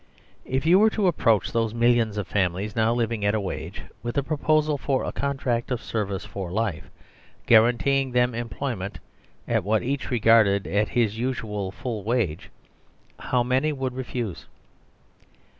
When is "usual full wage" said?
11.19-12.49